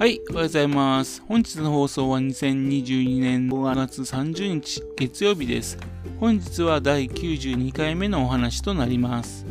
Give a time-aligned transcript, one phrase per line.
[0.00, 1.22] はい、おはようございます。
[1.28, 5.76] 本日の放送は2022年5月30日月曜日です。
[6.18, 9.44] 本日は第92回目のお話となります。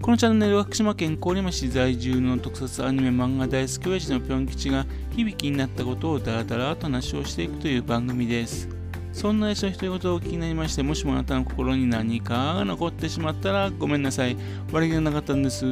[0.00, 4.86] このチャンネルは福島県郡山市在住の特撮アニメ漫画大好き親父のぴょん吉が
[5.16, 8.68] 響きになったことをダラダラと話をしていくという番組です。
[9.12, 14.36] そんな人の独り言を気になりまして、もしもあなたの心に何かが残ってしまったらごめんなさい。
[14.70, 15.66] 悪気がなかったんです。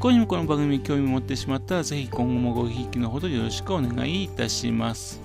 [0.00, 5.20] 他にもこの番組に興味を持ってしまったら、ぜひ今後もごひいきのほどよろしくお願いいたします。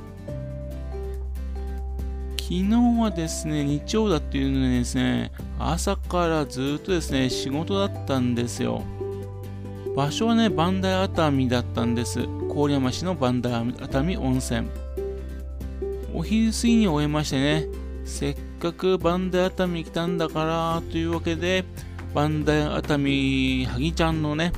[2.37, 2.65] 昨日
[2.99, 8.83] はですね、日曜だっていうのにですね、朝からずっとですね、仕事だったんですよ。
[9.95, 12.27] 場所はね、磐梯熱海だったんです。
[12.53, 14.67] 郡山市の磐梯熱海温泉。
[16.13, 17.65] お昼過ぎに終えましてね、
[18.03, 21.63] せっかく磐梯熱海来たんだからというわけで、
[22.13, 24.51] 磐梯熱海はぎちゃんのね、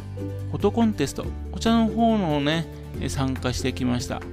[0.58, 2.66] フォトコンテスト、こちらの方のね、
[3.10, 4.24] 参加してきました。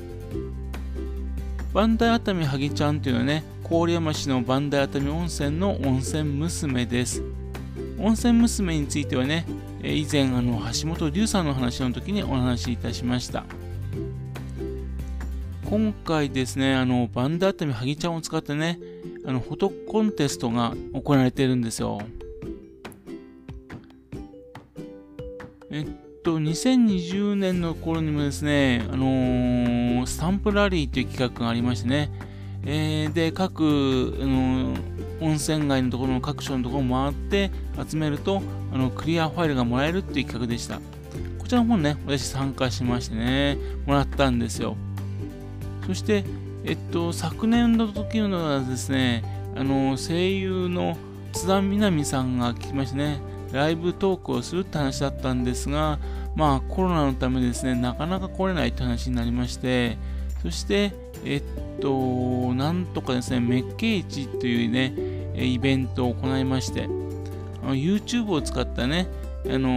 [1.74, 7.22] 磐梯熱海はぎちゃんというのはね、郡山市の磐梯熱海温泉の温泉娘です。
[7.98, 9.44] 温泉娘についてはね、
[9.82, 13.44] 以前あの橋本龍さんの話の時にお話しいたしました。
[15.68, 18.80] 今回ですね、あの、バンダ熱海はぎちゃんを使ってね、
[19.26, 22.00] あの、フォトコンテストが行われてるんですよ。
[25.70, 32.10] えっと、2020年の頃にもですね、あのー、スタンプラリーという企画がありましてね、
[32.64, 34.78] えー、で、各、あのー、
[35.20, 37.50] 温泉街のところの各所のところを回って
[37.88, 40.80] 集めると、あの、クリアファイルがもらえるっていう企画でした。
[41.38, 44.76] こちらの方ね、私参加しましてね、もらったんですよ。
[45.86, 46.24] そして、
[46.64, 49.22] えっと、昨年の時のはですね、
[49.54, 50.96] あの、声優の
[51.34, 53.20] 津田みなみさんが来ましてね、
[53.54, 55.98] ライブトークをするって話だったんですが、
[56.34, 59.96] まあコロナのためですね、なかなか来れないって話になりまして、
[60.42, 60.92] そして、
[61.24, 64.92] えっと、なんとかですね、メッケ市というね、
[65.36, 66.88] イベントを行いまして、
[67.62, 69.06] YouTube を使ったね、
[69.46, 69.70] あの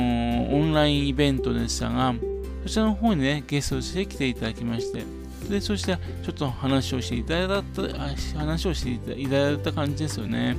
[0.51, 2.15] オンラインイベントでしたが、
[2.63, 5.03] そちらの方にね、ゲストとして来ていただきまして、
[5.49, 10.57] で、そしてちょっと話をしていただいた、話をしていただいた感じですよね。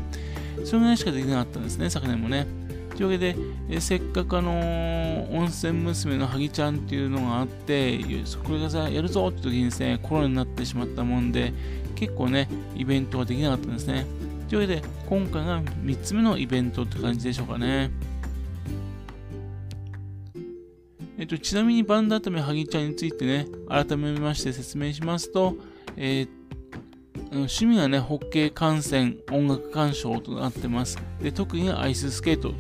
[0.65, 2.47] それぐらいしかできなかったんですね、昨年もね。
[2.99, 3.37] というわけで、
[3.71, 8.01] えせっかくあのー、温泉娘のハギちゃんっていうのがあって、
[8.43, 11.53] これがさ、やるぞって時にですね、コロナになってしまったもんで、
[11.95, 14.05] 結構ね、イベントができなかったんですね。
[14.49, 17.93] というわけで、今回が3つ目のイベントって感じでしょうかね。
[21.19, 25.55] えっと、ちなみにバンダータメハギちゃんについてね、改めまして説明しますと、
[25.97, 26.29] えー、
[27.31, 30.99] 趣味がね、ホッケー観戦、音楽鑑賞となってます。
[31.21, 32.55] で、特にアイススケートと。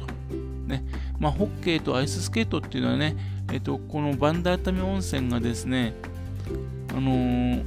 [0.66, 0.84] ね。
[1.18, 3.16] まあ、ホッケーとアイススケートっていうのはね、
[3.52, 5.94] えっと、このバンダータメ温泉がですね、
[6.90, 7.64] あのー、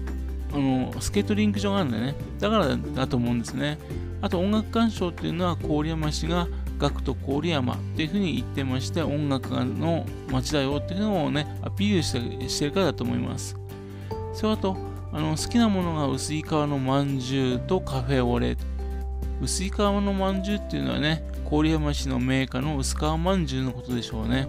[0.54, 2.16] あのスケートリンク場があるんだよね。
[2.40, 3.78] だからだと思うんですね。
[4.22, 6.48] あと音楽鑑賞っていうのは郡山市が
[6.78, 13.56] 学と郡山っていうふうに言ってまして音楽の街だよっていうのをねアピールしてしてるからだと思います
[14.34, 14.76] それと
[15.14, 18.56] あの好きなものが薄い皮のまんじゅうとカフェオレ。
[19.42, 24.48] 薄い皮のまんじゅうっていうのはね郡山市のメーカーの薄皮まんじゅうのことでしょうね。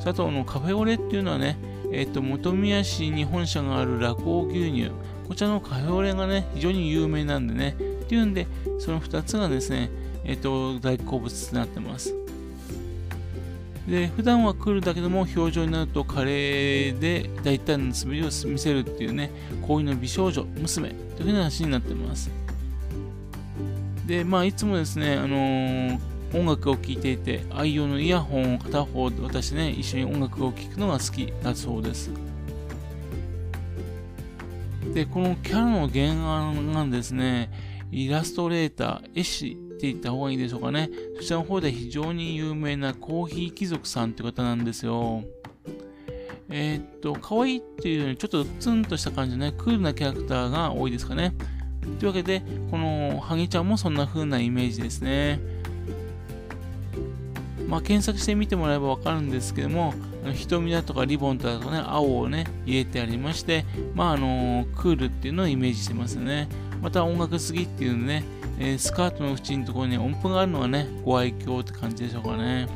[0.00, 1.56] それとのカフェオレっていうのはね
[1.92, 4.90] え、ー、と本宮市に本社がある酪王牛乳。
[5.28, 7.76] こちらのカフェオレがね非常に有名なんでね。
[7.78, 8.46] っていうんで
[8.78, 9.90] その2つがですね
[10.28, 12.12] え、ー、と、大好物になってます。
[13.88, 19.30] で、普段は来るだけども、表情になると華麗で大胆な滑りを見せるっていうね、
[19.66, 22.30] 恋の美少女、娘というふうな話になってます。
[24.06, 25.98] で、まあ、いつもですね、あのー、
[26.34, 32.10] 音楽を聴いていて、愛用のイヤホンを片方で渡してね、一緒に音楽を聴くのが好きだそうです。
[34.94, 37.50] で、このキャラの原案がですね、
[37.92, 40.90] イラストレーター、絵師って言った方がいいでしょうかね。
[41.16, 45.22] そちらの方で非常に有名なコーヒー貴族さんって方なんですよ。
[46.48, 51.34] えー、っと、可愛いっていうよりちょっとツンとした感じのね、クールなキャラクターが多いですかね。
[51.98, 55.40] というわけで、このハギちゃんもそんな風なイメージですね。
[57.68, 59.92] まあ、検索してみてもらえばわかるんですけども、
[60.34, 63.64] 瞳だとかリボンだとかね、青をね、入れてありまして、
[63.94, 66.48] まあ、あのクールっていうのをイメージしてますよね。
[66.80, 68.24] また音楽好きっていうのね、
[68.58, 72.68] えー、スカートの縁のところに音符があるのがね、ご愛嬌って感じでしょうかね。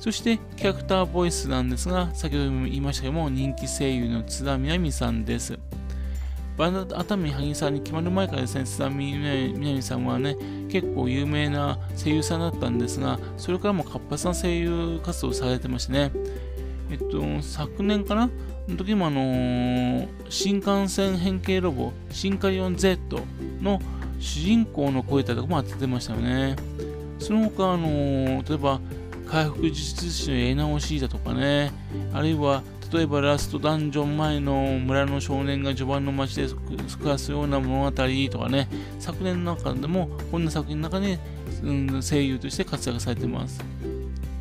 [0.00, 5.58] そしてキャラクターボイスなんですが、先ほども言いましたけども、人気声優の津田みなみさんです。
[6.56, 10.36] バンド熱海萩さんに決まる前からですね、津田みなみさんはね、
[10.68, 16.10] 結構有名な声優さんだったんですが、それからも活発な声優活動をされてましてね、
[16.92, 18.28] えっと、昨年かな？
[18.68, 23.18] の時もあのー、新幹線変形ロボ、シンカリオン Z
[23.60, 23.80] の
[24.20, 26.54] 主人公の声だとかも当ててましたよね。
[27.18, 28.78] その他、あのー、例えば、
[29.26, 31.72] 回復術師のやり直しだとかね、
[32.12, 32.62] あるいは、
[32.92, 38.68] 例えばラストダンジョン前の村の少年が序盤の街で暮らすような物語とかね、
[38.98, 41.18] 昨年の中でもこんな作品の中で、
[41.62, 43.64] うん、声優として活躍されてます。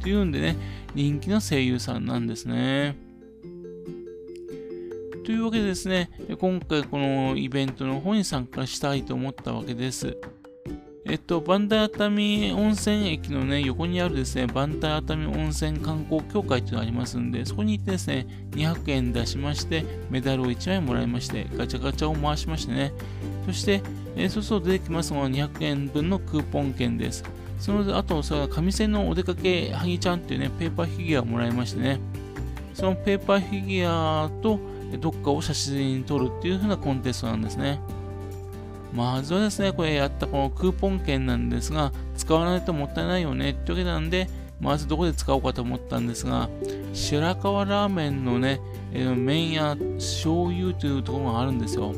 [0.02, 0.56] というんでね、
[0.96, 2.96] 人気の声優さんなんですね。
[5.24, 6.10] というわけでですね、
[6.40, 10.18] 今回このイベントの方に参加したいと思ったわけです。
[11.06, 22.94] えっと、バンダイ熱海温泉駅のね、横にあるですね、バンダイ熱海温泉観光協会っていうのがありますんで、そこに行ってですね、200円出しまして、メダルを1枚もらいまして、ガチャガチャを回しましてね、
[23.46, 23.82] そして、
[24.16, 27.24] えー、そうすると出てきますのは200円分のクーポン券です。
[27.62, 32.00] その後、それは紙線のお出かけはぎちゃんっていうね、ペーパーフィギュアをもらいましてね、
[32.74, 34.60] そのペーパーフィギュアと
[35.00, 37.80] どっかを写真に撮るっていう風なコンテストなんですね。
[38.96, 44.28] まずはですね、これやったこのクーポン券なんですが、使わないともったいないよねってわけなんで、
[44.60, 46.50] まずどこで使おうかと思ったんですが、
[46.94, 48.60] 白河ラーメンのね、
[48.92, 51.94] えー、麺や醤油というところがあるんですよ。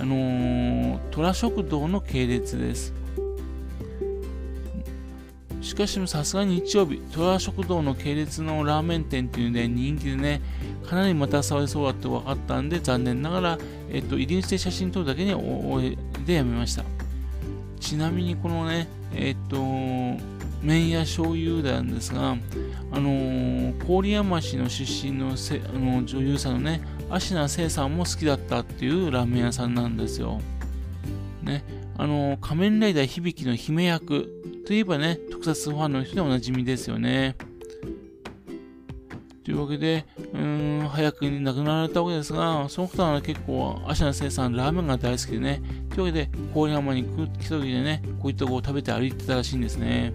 [0.00, 2.94] あのー、虎食堂の系列です。
[5.60, 10.40] しかしさすがに日曜日、虎食堂の系列のラーメン店っていうので人気でね、
[10.88, 13.58] かなり待たされそうだって分かったんで、残念ながら、
[13.90, 16.84] えっと、入り口で写真撮るだけに終えでやめました。
[17.78, 19.56] ちなみにこのね、えっと、
[20.62, 22.36] 麺屋醤油なんですが、
[22.92, 30.40] あのー、郡山市の出身のせあの女優さんのね、芦名聖さんも好きだったっていうラーメン屋さんなんですよ。
[31.42, 31.64] ね、
[31.96, 34.39] あのー、仮面ライダー響の姫役
[34.70, 37.34] といえばね、特撮ファンの人でおなじみですよね。
[39.42, 50.12] というわけで、うん、早くに亡くなられたわけですが、その方は結構、芦名生さん、ラーメンが大好きでね、というわけで、郡山に来た時でね、こういったとを食べて歩いてたらしいんですね。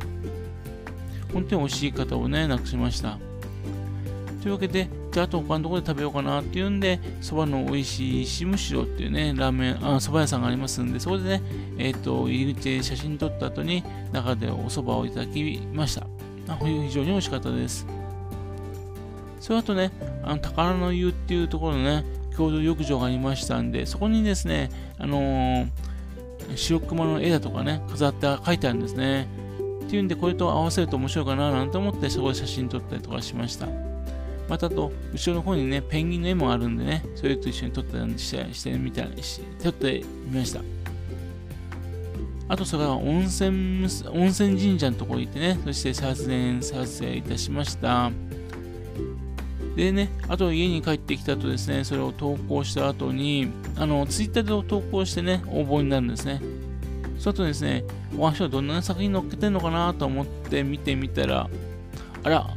[1.33, 3.19] 本当に美味しい方をね、亡くしました。
[4.41, 11.41] というわけで、じゃあと他のところで食べようかなっていうんで、そばの美味しいしむしろっていうね、ラーメン、あ、蕎麦屋さんがありますんで、そこでね、
[11.77, 13.81] えっ、ー、と、入り口で写真撮った後に、
[14.12, 16.06] 中でお蕎麦をいただきました。
[16.50, 17.88] あ非常に美味しかったです。
[19.39, 19.89] その後ね、
[20.21, 22.03] あの宝の湯っていうところのね、
[22.35, 24.69] 共同浴場がありましたんで、そこにですね、
[25.00, 25.67] あのー、
[26.57, 29.29] 白熊の絵だとかね、飾って書いてあるんですね。
[29.85, 33.84] っていうんで、これと合わせると面白いかななんて思って、そこで写真撮ったりとかしました。
[34.47, 40.62] またと、後ろの方にね、ペンギンの絵もあるんでね、それと一緒に撮ったしてしてみたりし、撮ってみました。
[42.47, 48.12] あと、それから温泉、温泉神社のところに行ってね、そして撮影、撮影いたしました。
[49.75, 56.39] でね、あと家に帰ってきたとですね、それを投稿した後に、あの、ツイッターで投稿してね、応募になるんですね。
[57.18, 57.83] その後ですね、
[58.18, 61.50] お話はどんな作品載っけてんのかなと思って見てみたら、
[62.24, 62.56] あら、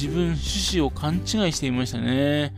[0.00, 2.54] 自分趣旨を勘違いしていましたね。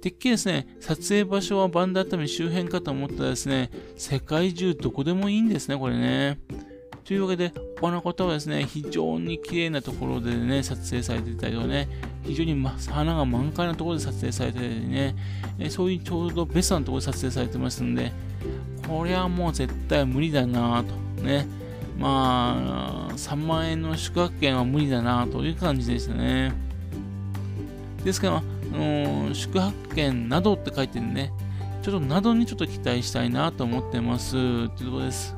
[0.00, 6.38] てっきりですね、撮影場所はバンダ熱海周辺かと思ったらですね、世界中どこでもいいんですね、これね。
[7.04, 11.88] というわけで、他の方はですね、非常に綺麗なところでね、撮影されていたりとかね、
[12.24, 15.14] 非常に、ま、花が満開なところで撮影されてたりね、
[15.58, 18.12] えそういうちょうどベストなところで撮影されてますんで、
[18.86, 21.46] これはもう絶対無理だなぁと、ね。
[21.98, 26.67] まあ、3万円の宿泊券は無理だなという感じでしたね。
[28.04, 28.42] ですから、あ
[28.76, 31.32] の、宿泊券などって書いてるね、
[31.82, 34.32] ちょっとなどにちょっと期待したいなと思ってます。
[34.32, 35.34] というところです。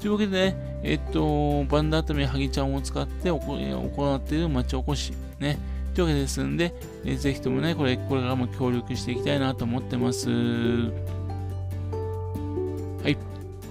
[0.00, 5.58] というわけでね、えっと、バンダートミハギちゃんを使って行っている町おこし、ね、
[5.94, 6.72] というわけですんで、
[7.04, 10.30] えー、ぜひともね、これ、これからも協力していきたいなと思ってます。
[10.30, 10.34] は
[13.08, 13.16] い。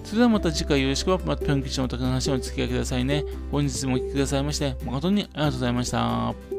[0.04, 3.24] それではまた次回よろしくは、またぴょん吉のお宅の話をお付き合いくださいね。
[3.52, 6.57] 本日もお聴きくださいまして、誠にありがとうございました。